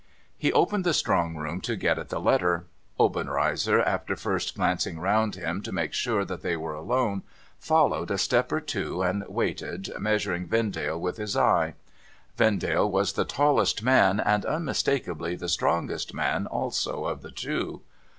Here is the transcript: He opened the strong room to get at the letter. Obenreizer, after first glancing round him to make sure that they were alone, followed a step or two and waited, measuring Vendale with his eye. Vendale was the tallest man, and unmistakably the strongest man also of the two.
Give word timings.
He 0.35 0.51
opened 0.51 0.83
the 0.83 0.95
strong 0.95 1.35
room 1.35 1.61
to 1.61 1.75
get 1.75 1.99
at 1.99 2.09
the 2.09 2.17
letter. 2.19 2.65
Obenreizer, 2.99 3.83
after 3.83 4.15
first 4.15 4.55
glancing 4.55 4.99
round 4.99 5.35
him 5.35 5.61
to 5.61 5.71
make 5.71 5.93
sure 5.93 6.25
that 6.25 6.41
they 6.41 6.57
were 6.57 6.73
alone, 6.73 7.21
followed 7.59 8.09
a 8.09 8.17
step 8.17 8.51
or 8.51 8.61
two 8.61 9.03
and 9.03 9.23
waited, 9.29 9.91
measuring 9.99 10.47
Vendale 10.47 10.99
with 10.99 11.17
his 11.17 11.37
eye. 11.37 11.75
Vendale 12.35 12.89
was 12.89 13.13
the 13.13 13.25
tallest 13.25 13.83
man, 13.83 14.19
and 14.19 14.43
unmistakably 14.43 15.35
the 15.35 15.47
strongest 15.47 16.15
man 16.15 16.47
also 16.47 17.05
of 17.05 17.21
the 17.21 17.29
two. 17.29 17.83